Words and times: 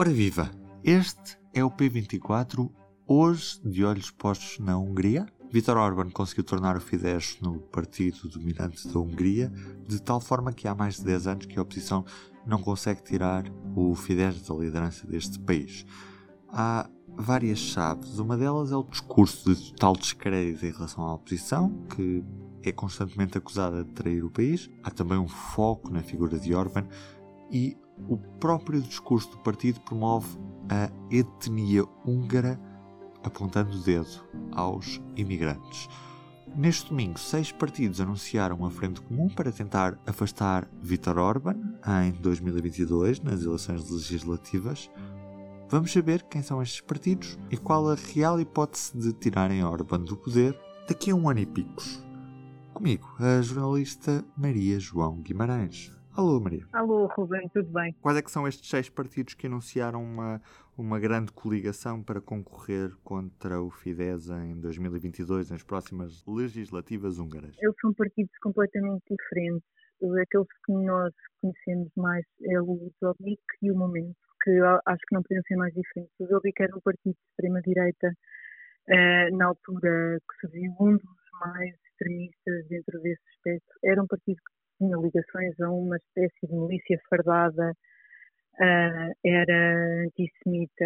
Ora 0.00 0.10
viva! 0.10 0.48
Este 0.84 1.36
é 1.52 1.64
o 1.64 1.70
P24, 1.72 2.70
hoje 3.04 3.60
de 3.64 3.84
olhos 3.84 4.12
postos 4.12 4.64
na 4.64 4.78
Hungria. 4.78 5.26
Viktor 5.50 5.76
Orban 5.76 6.08
conseguiu 6.10 6.44
tornar 6.44 6.76
o 6.76 6.80
Fidesz 6.80 7.36
no 7.42 7.58
partido 7.58 8.28
dominante 8.28 8.86
da 8.86 9.00
Hungria, 9.00 9.52
de 9.88 10.00
tal 10.00 10.20
forma 10.20 10.52
que 10.52 10.68
há 10.68 10.74
mais 10.76 10.98
de 10.98 11.04
10 11.04 11.26
anos 11.26 11.46
que 11.46 11.58
a 11.58 11.62
oposição 11.62 12.04
não 12.46 12.62
consegue 12.62 13.02
tirar 13.02 13.52
o 13.74 13.92
Fidesz 13.96 14.40
da 14.46 14.54
liderança 14.54 15.04
deste 15.04 15.36
país. 15.40 15.84
Há 16.48 16.88
várias 17.16 17.58
chaves. 17.58 18.20
Uma 18.20 18.36
delas 18.36 18.70
é 18.70 18.76
o 18.76 18.84
discurso 18.84 19.52
de 19.52 19.72
total 19.72 19.96
descrédito 19.96 20.64
em 20.64 20.70
relação 20.70 21.02
à 21.02 21.14
oposição, 21.14 21.76
que 21.96 22.22
é 22.62 22.70
constantemente 22.70 23.36
acusada 23.36 23.82
de 23.82 23.90
trair 23.90 24.24
o 24.24 24.30
país. 24.30 24.70
Há 24.84 24.92
também 24.92 25.18
um 25.18 25.26
foco 25.26 25.90
na 25.90 26.04
figura 26.04 26.38
de 26.38 26.54
Orban 26.54 26.86
e 27.50 27.76
o 28.08 28.16
próprio 28.16 28.80
discurso 28.80 29.30
do 29.30 29.38
partido 29.38 29.80
promove 29.80 30.38
a 30.68 30.90
etnia 31.10 31.84
húngara, 32.04 32.60
apontando 33.22 33.76
o 33.76 33.80
dedo 33.80 34.24
aos 34.52 35.00
imigrantes. 35.16 35.88
Neste 36.56 36.88
domingo, 36.88 37.18
seis 37.18 37.52
partidos 37.52 38.00
anunciaram 38.00 38.56
uma 38.56 38.70
frente 38.70 39.00
comum 39.00 39.28
para 39.28 39.52
tentar 39.52 39.98
afastar 40.06 40.68
Viktor 40.82 41.18
Orban 41.18 41.56
em 42.04 42.12
2022, 42.12 43.20
nas 43.20 43.42
eleições 43.42 43.88
legislativas. 43.90 44.90
Vamos 45.68 45.92
saber 45.92 46.22
quem 46.24 46.42
são 46.42 46.62
estes 46.62 46.80
partidos 46.80 47.38
e 47.50 47.56
qual 47.56 47.90
a 47.90 47.94
real 47.94 48.40
hipótese 48.40 48.96
de 48.96 49.12
tirarem 49.12 49.62
Orban 49.62 50.00
do 50.00 50.16
poder 50.16 50.58
daqui 50.88 51.10
a 51.10 51.14
um 51.14 51.28
ano 51.28 51.40
e 51.40 51.46
picos. 51.46 52.02
Comigo, 52.72 53.08
a 53.18 53.42
jornalista 53.42 54.24
Maria 54.36 54.80
João 54.80 55.20
Guimarães. 55.20 55.97
Alô, 56.18 56.40
Maria. 56.40 56.66
Alô, 56.72 57.06
Rubem, 57.06 57.48
tudo 57.50 57.70
bem? 57.70 57.94
Quais 58.00 58.18
é 58.18 58.22
que 58.22 58.28
são 58.28 58.48
estes 58.48 58.68
seis 58.68 58.90
partidos 58.90 59.34
que 59.34 59.46
anunciaram 59.46 60.02
uma, 60.02 60.42
uma 60.76 60.98
grande 60.98 61.30
coligação 61.30 62.02
para 62.02 62.20
concorrer 62.20 62.90
contra 63.04 63.62
o 63.62 63.70
Fidesz 63.70 64.28
em 64.28 64.60
2022, 64.60 65.48
nas 65.52 65.62
próximas 65.62 66.24
legislativas 66.26 67.20
húngaras? 67.20 67.54
Eles 67.60 67.76
são 67.80 67.94
partidos 67.94 68.36
completamente 68.42 69.04
diferentes. 69.08 69.62
Aqueles 70.20 70.48
que 70.66 70.72
nós 70.72 71.14
conhecemos 71.40 71.92
mais 71.96 72.24
é 72.42 72.60
o 72.62 72.90
Jobbik 73.00 73.40
e 73.62 73.70
o 73.70 73.76
Momento, 73.76 74.16
que 74.42 74.50
acho 74.86 75.02
que 75.08 75.14
não 75.14 75.22
podiam 75.22 75.42
ser 75.46 75.54
mais 75.54 75.72
diferentes. 75.72 76.14
O 76.18 76.26
Jobbik 76.26 76.60
era 76.60 76.76
um 76.76 76.80
partido 76.80 77.14
de 77.14 77.30
extrema-direita 77.30 78.08
uh, 78.08 79.36
na 79.36 79.46
altura 79.46 80.18
que 80.18 80.40
surgiu, 80.40 80.74
um 80.80 80.96
dos 80.96 81.28
mais 81.40 81.76
extremistas 81.92 82.66
dentro 82.68 83.00
desse 83.02 83.22
aspecto. 83.36 83.68
Era 83.84 84.02
um 84.02 84.06
partido 84.08 84.36
que 84.36 84.57
tinha 84.78 84.96
ligações 84.96 85.60
a 85.60 85.70
uma 85.70 85.96
espécie 85.96 86.46
de 86.46 86.54
milícia 86.54 86.98
fardada, 87.10 87.72
uh, 87.72 89.12
era 89.24 90.04
antissemita, 90.06 90.84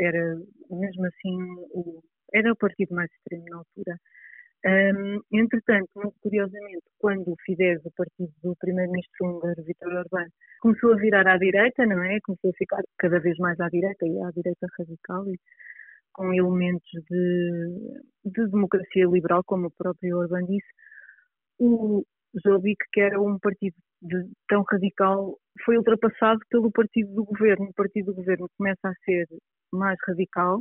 era 0.00 0.36
mesmo 0.70 1.06
assim 1.06 1.36
o, 1.72 2.02
era 2.32 2.52
o 2.52 2.56
partido 2.56 2.94
mais 2.94 3.10
extremo 3.10 3.44
na 3.48 3.58
altura. 3.58 3.96
Um, 4.62 5.20
entretanto, 5.32 5.88
muito 5.96 6.16
curiosamente, 6.20 6.84
quando 6.98 7.32
o 7.32 7.36
Fidesz, 7.46 7.80
o 7.86 7.92
partido 7.96 8.30
do 8.42 8.54
primeiro-ministro 8.56 9.26
húngaro, 9.26 9.64
Viktor 9.64 9.90
Orbán, 9.90 10.26
começou 10.60 10.92
a 10.92 10.96
virar 10.96 11.26
à 11.26 11.38
direita, 11.38 11.86
não 11.86 12.02
é? 12.02 12.18
Começou 12.22 12.50
a 12.50 12.58
ficar 12.58 12.82
cada 12.98 13.18
vez 13.20 13.38
mais 13.38 13.58
à 13.58 13.68
direita 13.68 14.06
e 14.06 14.20
à 14.22 14.30
direita 14.30 14.66
radical, 14.78 15.26
e 15.28 15.38
com 16.12 16.34
elementos 16.34 16.90
de, 17.08 18.02
de 18.26 18.50
democracia 18.50 19.06
liberal, 19.06 19.42
como 19.46 19.68
o 19.68 19.70
próprio 19.70 20.18
Orbán 20.18 20.44
disse, 20.44 20.68
o, 21.58 22.04
Jobbik, 22.44 22.84
que 22.92 23.00
era 23.00 23.20
um 23.20 23.38
partido 23.38 23.74
de, 24.02 24.30
tão 24.48 24.62
radical, 24.70 25.36
foi 25.64 25.76
ultrapassado 25.76 26.40
pelo 26.48 26.70
partido 26.70 27.12
do 27.14 27.24
governo. 27.24 27.66
O 27.66 27.74
partido 27.74 28.06
do 28.06 28.14
governo 28.14 28.48
começa 28.56 28.88
a 28.88 28.94
ser 29.04 29.26
mais 29.72 29.98
radical 30.06 30.60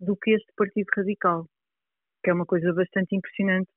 do 0.00 0.16
que 0.16 0.32
este 0.32 0.52
partido 0.56 0.86
radical, 0.96 1.46
que 2.22 2.30
é 2.30 2.34
uma 2.34 2.46
coisa 2.46 2.72
bastante 2.72 3.16
impressionante, 3.16 3.68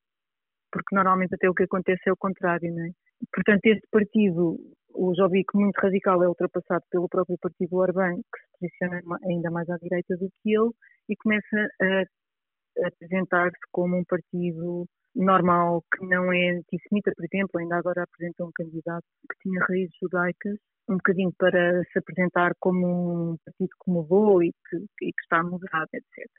porque 0.71 0.95
normalmente 0.95 1.33
até 1.35 1.49
o 1.49 1.53
que 1.53 1.63
acontece 1.63 2.01
é 2.07 2.11
o 2.11 2.17
contrário, 2.17 2.73
não 2.73 2.85
é? 2.85 2.89
Portanto, 3.33 3.65
este 3.65 3.87
partido, 3.91 4.57
o 4.93 5.13
Jobbik, 5.15 5.55
muito 5.55 5.77
radical, 5.77 6.23
é 6.23 6.27
ultrapassado 6.27 6.83
pelo 6.89 7.09
próprio 7.09 7.37
partido 7.39 7.77
Orbán, 7.77 8.15
que 8.15 8.39
se 8.39 8.47
posiciona 8.59 9.01
ainda 9.23 9.51
mais 9.51 9.69
à 9.69 9.77
direita 9.77 10.15
do 10.17 10.29
que 10.41 10.55
ele, 10.55 10.71
e 11.09 11.15
começa 11.15 11.67
a 11.81 12.87
apresentar-se 12.87 13.59
como 13.71 13.97
um 13.97 14.03
partido 14.05 14.85
normal 15.19 15.83
que 15.93 16.05
não 16.05 16.31
é 16.31 16.51
antissemita, 16.51 17.11
por 17.15 17.25
exemplo, 17.25 17.59
ainda 17.59 17.75
agora 17.75 18.03
apresentou 18.03 18.47
um 18.47 18.51
candidato 18.53 19.05
que 19.29 19.37
tinha 19.41 19.63
raízes 19.65 19.95
judaicas, 20.01 20.57
um 20.87 20.95
bocadinho 20.95 21.33
para 21.37 21.83
se 21.91 21.99
apresentar 21.99 22.53
como 22.59 23.33
um 23.33 23.37
partido 23.45 23.69
que 23.83 23.91
mudou 23.91 24.41
e 24.41 24.51
que, 24.69 24.77
e 24.77 25.11
que 25.11 25.21
está 25.21 25.43
moderado, 25.43 25.89
etc. 25.93 26.31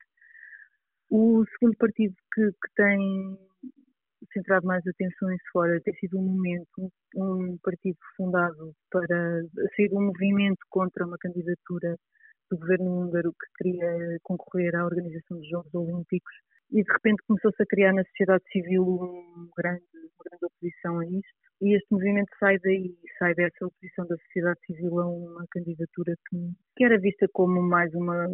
O 1.11 1.45
segundo 1.53 1.77
partido 1.77 2.15
que, 2.35 2.51
que, 2.51 2.75
tem 2.75 3.39
centrado 4.33 4.67
mais 4.67 4.87
atenções 4.87 5.41
fora 5.53 5.81
tem 5.83 5.95
sido 5.95 6.19
um 6.19 6.23
momento, 6.23 6.91
um 7.17 7.59
partido 7.63 7.99
fundado 8.17 8.73
para 8.91 9.43
ser 9.77 9.93
um 9.93 10.07
movimento 10.07 10.61
contra 10.71 11.05
uma 11.07 11.19
candidatura 11.19 11.97
do 12.51 12.59
governo 12.59 13.03
húngaro 13.03 13.33
que 13.33 13.47
queria 13.63 14.19
concorrer 14.23 14.75
à 14.75 14.85
organização 14.85 15.39
dos 15.39 15.49
Jogos 15.49 15.75
Olímpicos 15.75 16.35
e 16.73 16.83
de 16.83 16.93
repente 16.93 17.23
começou-se 17.27 17.63
a 17.63 17.67
criar 17.67 17.93
na 17.93 18.05
sociedade 18.05 18.45
civil 18.53 18.83
um 18.83 19.49
grande, 19.57 19.83
uma 19.95 20.25
grande 20.25 20.45
oposição 20.45 20.99
a 20.99 21.07
isto 21.07 21.41
e 21.63 21.77
este 21.77 21.87
movimento 21.91 22.31
sai 22.39 22.59
daí, 22.59 22.95
sai 23.19 23.35
dessa 23.35 23.67
oposição 23.67 24.07
da 24.07 24.17
sociedade 24.17 24.59
civil 24.67 24.99
a 24.99 25.07
uma 25.07 25.45
candidatura 25.51 26.15
que, 26.29 26.53
que 26.77 26.85
era 26.85 26.99
vista 26.99 27.27
como 27.33 27.61
mais 27.61 27.93
uma, 27.95 28.27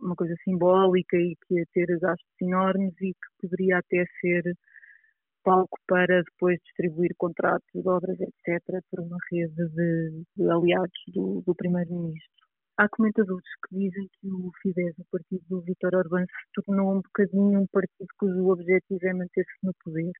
uma 0.00 0.16
coisa 0.16 0.34
simbólica 0.42 1.16
e 1.16 1.36
que 1.46 1.54
ia 1.54 1.64
ter 1.72 1.86
gastos 2.00 2.26
enormes 2.42 2.92
e 3.00 3.12
que 3.12 3.40
poderia 3.40 3.78
até 3.78 4.04
ser 4.20 4.42
palco 5.44 5.78
para 5.86 6.22
depois 6.22 6.58
distribuir 6.64 7.14
contratos 7.16 7.86
obras, 7.86 8.18
etc., 8.20 8.82
por 8.90 9.00
uma 9.00 9.16
rede 9.30 9.54
de, 9.54 10.24
de 10.36 10.50
aliados 10.50 11.00
do, 11.08 11.42
do 11.46 11.54
primeiro-ministro. 11.54 12.49
Há 12.78 12.88
comentadores 12.88 13.44
que 13.68 13.76
dizem 13.76 14.08
que 14.20 14.28
o 14.28 14.50
Fidesz, 14.62 14.98
o 14.98 15.04
partido 15.10 15.44
do 15.48 15.60
Vítor 15.62 15.94
Orbán, 15.94 16.24
se 16.24 16.62
tornou 16.62 16.96
um 16.96 17.02
bocadinho 17.02 17.60
um 17.60 17.66
partido 17.66 18.08
cujo 18.18 18.48
objetivo 18.48 19.06
é 19.06 19.12
manter-se 19.12 19.58
no 19.62 19.72
poder. 19.84 20.12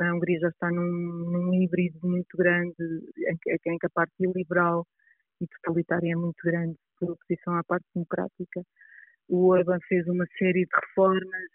A 0.00 0.14
Hungria 0.14 0.38
já 0.38 0.48
está 0.48 0.70
num, 0.70 0.82
num 0.84 1.54
híbrido 1.54 1.98
muito 2.02 2.36
grande, 2.36 2.74
em 3.18 3.36
em 3.72 3.78
que 3.78 3.86
a 3.86 3.90
parte 3.90 4.14
liberal 4.20 4.86
e 5.40 5.46
totalitária 5.48 6.12
é 6.12 6.16
muito 6.16 6.40
grande, 6.44 6.76
por 6.98 7.10
oposição 7.10 7.54
à 7.56 7.64
parte 7.64 7.86
democrática. 7.94 8.62
O 9.28 9.48
Orbán 9.48 9.78
fez 9.88 10.06
uma 10.06 10.26
série 10.38 10.64
de 10.64 10.76
reformas, 10.76 11.50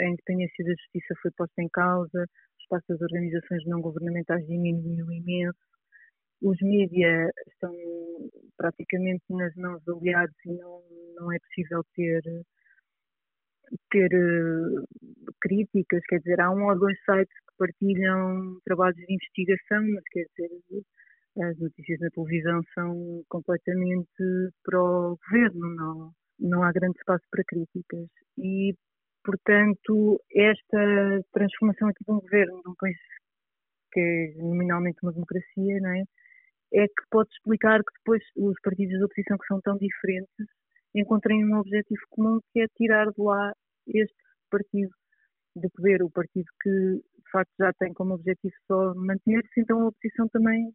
a 0.00 0.04
independência 0.04 0.64
da 0.64 0.70
justiça 0.70 1.14
foi 1.20 1.30
posta 1.32 1.62
em 1.62 1.68
causa, 1.68 2.22
o 2.22 2.62
espaço 2.62 2.86
das 2.88 3.00
organizações 3.02 3.64
não 3.66 3.80
governamentais 3.80 4.46
diminuiu 4.46 5.12
imenso, 5.12 5.58
os 6.42 6.56
mídias 6.60 7.30
estão 7.52 7.74
praticamente 8.56 9.24
nas 9.30 9.54
mãos 9.56 9.82
de 9.84 9.92
aliados 9.92 10.36
e 10.46 10.52
não, 10.52 10.82
não 11.16 11.32
é 11.32 11.38
possível 11.38 11.82
ter, 11.94 12.22
ter 13.90 14.10
uh, 14.14 14.84
críticas, 15.40 16.00
quer 16.08 16.18
dizer, 16.18 16.40
há 16.40 16.50
um 16.50 16.66
ou 16.66 16.78
dois 16.78 16.96
sites 17.04 17.34
que 17.34 17.56
partilham 17.58 18.58
trabalhos 18.64 18.96
de 18.96 19.12
investigação, 19.12 19.82
mas 19.94 20.04
quer 20.10 20.26
dizer, 20.36 20.82
as 21.42 21.58
notícias 21.58 22.00
na 22.00 22.10
televisão 22.10 22.60
são 22.74 23.22
completamente 23.28 24.08
para 24.64 24.80
o 24.80 25.16
governo, 25.16 25.74
não, 25.74 26.12
não 26.40 26.62
há 26.62 26.72
grande 26.72 26.98
espaço 26.98 27.24
para 27.30 27.44
críticas. 27.44 28.08
E, 28.38 28.74
portanto, 29.24 30.20
esta 30.34 31.22
transformação 31.32 31.88
aqui 31.88 32.04
de 32.04 32.12
um 32.12 32.20
governo, 32.20 32.62
de 32.62 32.70
um 32.70 32.74
país 32.78 32.96
que 33.92 34.00
é 34.00 34.42
nominalmente 34.42 34.98
uma 35.02 35.12
democracia, 35.12 35.80
não 35.80 35.90
é? 35.90 36.02
É 36.72 36.86
que 36.86 37.02
pode 37.10 37.30
explicar 37.30 37.80
que 37.80 37.92
depois 37.98 38.22
os 38.36 38.54
partidos 38.62 38.98
da 38.98 39.06
oposição 39.06 39.38
que 39.38 39.46
são 39.46 39.60
tão 39.60 39.76
diferentes 39.78 40.46
encontrem 40.94 41.44
um 41.44 41.58
objetivo 41.58 42.00
comum 42.10 42.40
que 42.52 42.60
é 42.60 42.66
tirar 42.76 43.06
de 43.06 43.22
lá 43.22 43.52
este 43.86 44.14
partido 44.50 44.90
de 45.56 45.68
poder, 45.70 46.02
o 46.02 46.10
partido 46.10 46.46
que 46.62 46.70
de 46.70 47.30
facto 47.30 47.52
já 47.58 47.72
tem 47.74 47.92
como 47.92 48.14
objetivo 48.14 48.54
só 48.66 48.94
manter-se, 48.94 49.60
então 49.60 49.82
a 49.82 49.88
oposição 49.88 50.28
também 50.28 50.72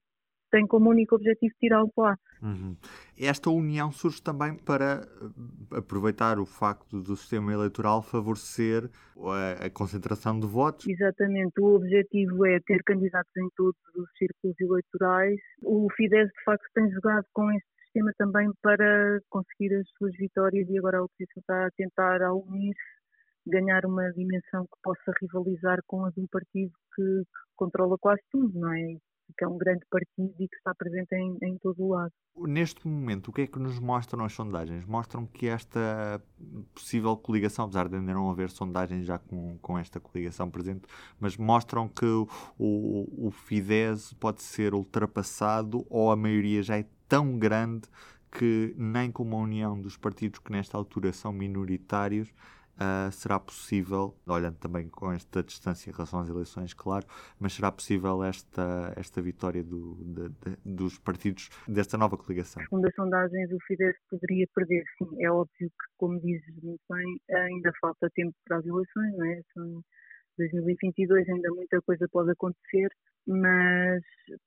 tem 0.53 0.67
como 0.67 0.91
único 0.91 1.15
objetivo 1.15 1.51
tirá-lo 1.59 1.87
de 1.87 1.93
lá. 1.97 2.15
Uhum. 2.43 2.77
Esta 3.17 3.49
união 3.49 3.91
surge 3.91 4.21
também 4.21 4.55
para 4.55 5.01
eh, 5.01 5.77
aproveitar 5.79 6.37
o 6.37 6.45
facto 6.45 7.01
do 7.01 7.15
sistema 7.15 7.51
eleitoral 7.51 8.03
favorecer 8.03 8.87
a, 9.17 9.65
a, 9.65 9.69
concentração 9.71 10.39
de 10.39 10.45
votos. 10.45 10.87
Exatamente, 10.87 11.59
o 11.59 11.75
objetivo 11.75 12.45
é 12.45 12.59
ter 12.59 12.83
candidatos 12.83 13.35
em 13.35 13.49
todos 13.57 13.81
os 13.95 14.07
círculos 14.15 14.55
eleitorais. 14.61 15.39
O 15.63 15.87
Fidesz, 15.95 16.27
de 16.27 16.43
facto, 16.45 16.65
tem 16.75 16.87
jogado 16.91 17.25
com 17.33 17.49
este 17.51 17.67
sistema 17.85 18.11
também 18.15 18.51
para 18.61 19.19
conseguir 19.31 19.73
as 19.73 19.87
suas 19.97 20.15
vitórias 20.17 20.69
e 20.69 20.77
agora 20.77 20.99
a 20.99 21.03
oposição 21.03 21.41
está 21.41 21.65
a 21.65 21.71
tentar, 21.71 22.21
ao 22.21 22.43
unir-se, 22.43 22.77
ganhar 23.47 23.85
uma 23.87 24.07
dimensão 24.13 24.65
que 24.65 24.79
possa 24.83 25.11
rivalizar 25.19 25.79
com 25.87 26.05
a 26.05 26.11
de 26.11 26.21
um 26.21 26.27
partido 26.27 26.71
que, 26.95 27.01
que 27.01 27.25
controla 27.55 27.97
quase 27.97 28.21
tudo, 28.31 28.59
não 28.59 28.71
é? 28.71 28.97
Que 29.37 29.43
é 29.43 29.47
um 29.47 29.57
grande 29.57 29.85
partido 29.89 30.33
e 30.39 30.47
que 30.47 30.55
está 30.55 30.73
presente 30.73 31.13
em, 31.13 31.37
em 31.41 31.57
todo 31.57 31.83
o 31.83 31.89
lado. 31.89 32.11
Neste 32.35 32.87
momento, 32.87 33.27
o 33.27 33.31
que 33.33 33.41
é 33.41 33.47
que 33.47 33.59
nos 33.59 33.79
mostram 33.79 34.25
as 34.25 34.33
sondagens? 34.33 34.85
Mostram 34.85 35.25
que 35.25 35.47
esta 35.47 36.21
possível 36.73 37.15
coligação, 37.15 37.65
apesar 37.65 37.87
de 37.87 37.95
ainda 37.95 38.13
não 38.13 38.29
haver 38.29 38.49
sondagens 38.49 39.05
já 39.05 39.19
com, 39.19 39.57
com 39.59 39.77
esta 39.77 39.99
coligação 39.99 40.49
presente, 40.49 40.81
mas 41.19 41.37
mostram 41.37 41.87
que 41.87 42.05
o, 42.05 42.27
o, 42.57 43.31
Fidesz 43.31 44.13
pode 44.13 44.41
ser 44.41 44.73
ultrapassado 44.73 45.85
ou 45.89 46.11
a 46.11 46.15
maioria 46.15 46.63
já 46.63 46.77
é 46.77 46.85
tão 47.07 47.37
grande 47.37 47.87
que 48.31 48.73
nem 48.77 49.11
com 49.11 49.23
uma 49.23 49.37
união 49.37 49.79
dos 49.79 49.95
partidos 49.95 50.39
que 50.39 50.51
nesta 50.51 50.75
altura 50.75 51.13
são 51.13 51.31
minoritários 51.31 52.33
uh, 52.75 53.11
será 53.11 53.39
possível, 53.39 54.15
olhando 54.27 54.57
também 54.57 54.87
com 54.89 55.11
esta 55.11 55.43
distância 55.43 55.89
em 55.89 55.93
relação 55.93 56.19
às 56.19 56.29
eleições, 56.29 56.73
claro, 56.73 57.05
mas 57.39 57.53
será 57.53 57.71
possível 57.71 58.23
esta, 58.23 58.93
esta 58.95 59.21
vitória 59.21 59.63
do, 59.63 59.95
de, 60.03 60.29
de, 60.29 60.75
dos 60.75 60.97
partidos 60.99 61.49
desta 61.67 61.97
nova 61.97 62.17
coligação? 62.17 62.61
Segundo 62.63 62.85
as 62.85 62.95
sondagens, 62.95 63.51
o 63.51 63.57
Fidesz 63.67 63.97
poderia 64.09 64.47
perder, 64.53 64.83
sim. 64.97 65.23
É 65.23 65.31
óbvio 65.31 65.69
que, 65.69 65.85
como 65.97 66.19
dizes 66.19 66.55
muito 66.61 66.81
bem, 66.89 67.19
ainda 67.31 67.71
falta 67.79 68.09
tempo 68.13 68.33
para 68.45 68.57
as 68.57 68.65
eleições, 68.65 69.17
não 69.17 69.25
é? 69.25 69.41
São 69.53 69.83
2022 70.37 71.29
ainda 71.29 71.49
muita 71.51 71.81
coisa 71.81 72.07
pode 72.11 72.31
acontecer, 72.31 72.89
mas 73.27 74.01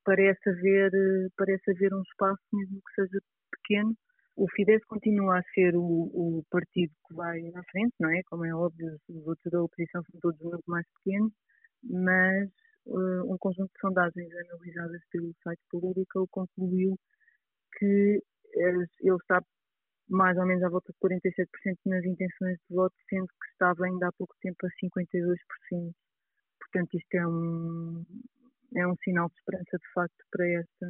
parece 0.05 0.51
haver, 0.51 0.91
parece 1.37 1.71
haver 1.71 1.95
um 1.95 2.03
espaço, 2.03 2.43
mesmo 2.53 2.81
que 2.81 3.03
seja 3.03 3.21
pequeno, 3.53 3.97
o 4.37 4.47
Fidesz 4.51 4.85
continua 4.87 5.39
a 5.39 5.43
ser 5.55 5.75
o, 5.77 5.83
o, 5.83 6.45
partido 6.51 6.93
que 7.09 7.15
vai 7.15 7.41
na 7.51 7.63
frente, 7.65 7.95
não 7.99 8.11
é? 8.11 8.23
Como 8.25 8.45
é 8.45 8.55
óbvio, 8.55 8.99
os 9.09 9.27
outros 9.27 9.51
da 9.51 9.63
oposição 9.63 10.03
são 10.11 10.21
todos 10.21 10.41
muito 10.41 10.65
mais 10.67 10.87
pequenos, 10.97 11.33
mas 11.83 12.51
uh, 12.87 13.33
um 13.33 13.39
conjunto 13.39 13.73
de 13.73 13.81
sondagens 13.81 14.31
analisadas 14.35 15.01
pelo 15.11 15.35
site 15.43 15.61
Política 15.71 16.21
concluiu 16.31 16.99
que 17.79 18.23
ele 18.55 18.87
está 19.05 19.43
mais 20.09 20.37
ou 20.39 20.47
menos 20.47 20.63
à 20.63 20.69
volta 20.69 20.93
de 20.93 20.99
47% 20.99 21.79
nas 21.87 22.05
intenções 22.05 22.59
de 22.69 22.77
voto, 22.77 22.95
sendo 23.09 23.27
que 23.27 23.49
estava 23.53 23.87
ainda 23.87 24.09
há 24.09 24.13
pouco 24.13 24.35
tempo 24.41 24.67
a 24.67 24.71
52%. 24.71 25.93
Portanto, 26.61 26.95
isto 26.95 27.15
é 27.15 27.27
um, 27.27 28.05
é 28.75 28.87
um 28.87 28.95
sinal 29.05 29.29
de 29.29 29.35
esperança 29.37 29.79
de 29.79 29.93
facto 29.95 30.25
para 30.31 30.47
esta, 30.49 30.87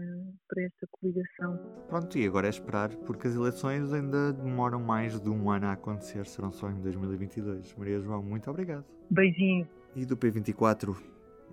para 0.49 0.62
esta 0.62 0.87
coligação. 0.90 1.58
Pronto, 1.88 2.19
e 2.19 2.26
agora 2.26 2.46
é 2.46 2.50
esperar, 2.50 2.94
porque 3.06 3.28
as 3.28 3.34
eleições 3.34 3.93
ainda 3.93 4.32
demoram 4.32 4.81
mais 4.81 5.20
de 5.20 5.28
um 5.28 5.50
ano 5.50 5.67
a 5.67 5.73
acontecer, 5.73 6.26
serão 6.26 6.50
só 6.50 6.70
em 6.70 6.81
2022. 6.81 7.75
Maria 7.75 8.00
João, 8.00 8.23
muito 8.23 8.50
obrigado. 8.50 8.84
Beijinho. 9.11 9.69
E 9.94 10.05
do 10.05 10.17
P24 10.17 10.96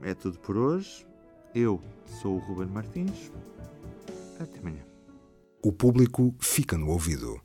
é 0.01 0.13
tudo 0.13 0.39
por 0.39 0.57
hoje. 0.57 1.05
Eu 1.53 1.79
sou 2.05 2.35
o 2.35 2.39
Ruben 2.39 2.67
Martins. 2.67 3.31
Até 4.39 4.59
amanhã. 4.59 4.83
O 5.63 5.71
público 5.71 6.35
fica 6.41 6.77
no 6.77 6.89
ouvido. 6.89 7.41